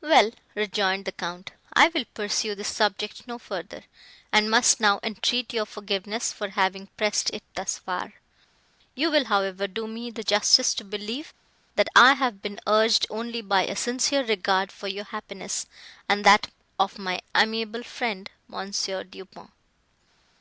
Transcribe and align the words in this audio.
"Well," 0.00 0.30
rejoined 0.54 1.06
the 1.06 1.10
Count, 1.10 1.50
"I 1.72 1.88
will 1.88 2.04
pursue 2.14 2.54
this 2.54 2.68
subject 2.68 3.26
no 3.26 3.36
further, 3.36 3.82
and 4.32 4.48
must 4.48 4.78
now 4.78 5.00
entreat 5.02 5.52
your 5.52 5.66
forgiveness 5.66 6.32
for 6.32 6.50
having 6.50 6.86
pressed 6.96 7.30
it 7.30 7.42
thus 7.56 7.78
far. 7.78 8.12
You 8.94 9.10
will, 9.10 9.24
however, 9.24 9.66
do 9.66 9.88
me 9.88 10.12
the 10.12 10.22
justice 10.22 10.72
to 10.74 10.84
believe, 10.84 11.34
that 11.74 11.88
I 11.96 12.12
have 12.12 12.40
been 12.40 12.60
urged 12.64 13.08
only 13.10 13.42
by 13.42 13.64
a 13.66 13.74
sincere 13.74 14.24
regard 14.24 14.70
for 14.70 14.86
your 14.86 15.06
happiness, 15.06 15.66
and 16.08 16.22
that 16.24 16.52
of 16.78 16.96
my 16.96 17.20
amiable 17.34 17.82
friend 17.82 18.30
Mons. 18.46 18.84
Du 18.86 19.24
Pont." 19.24 19.50